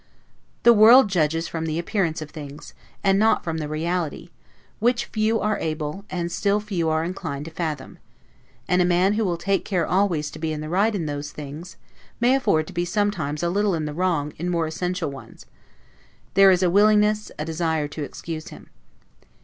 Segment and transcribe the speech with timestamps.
[0.63, 4.29] The world judges from the appearances of things, and not from the reality,
[4.79, 7.99] which few are able, and still fewer are inclined to fathom:
[8.67, 11.29] and a man, who will take care always to be in the right in those
[11.29, 11.77] things,
[12.19, 15.45] may afford to be sometimes a little in the wrong in more essential ones:
[16.33, 18.71] there is a willingness, a desire to excuse him.